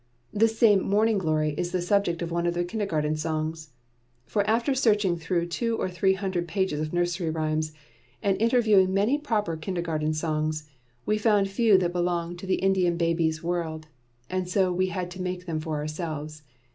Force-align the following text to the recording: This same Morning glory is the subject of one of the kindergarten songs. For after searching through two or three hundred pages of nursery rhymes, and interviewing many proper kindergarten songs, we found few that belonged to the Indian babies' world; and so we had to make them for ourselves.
This 0.33 0.57
same 0.57 0.81
Morning 0.81 1.19
glory 1.19 1.53
is 1.59 1.71
the 1.71 1.79
subject 1.79 2.23
of 2.23 2.31
one 2.31 2.47
of 2.47 2.55
the 2.55 2.63
kindergarten 2.63 3.15
songs. 3.15 3.69
For 4.25 4.43
after 4.49 4.73
searching 4.73 5.15
through 5.15 5.45
two 5.45 5.77
or 5.77 5.91
three 5.91 6.13
hundred 6.13 6.47
pages 6.47 6.79
of 6.79 6.91
nursery 6.91 7.29
rhymes, 7.29 7.71
and 8.23 8.35
interviewing 8.41 8.95
many 8.95 9.19
proper 9.19 9.55
kindergarten 9.55 10.15
songs, 10.15 10.67
we 11.05 11.19
found 11.19 11.49
few 11.51 11.77
that 11.77 11.93
belonged 11.93 12.39
to 12.39 12.47
the 12.47 12.55
Indian 12.63 12.97
babies' 12.97 13.43
world; 13.43 13.89
and 14.27 14.49
so 14.49 14.73
we 14.73 14.87
had 14.87 15.11
to 15.11 15.21
make 15.21 15.45
them 15.45 15.59
for 15.59 15.75
ourselves. 15.77 16.41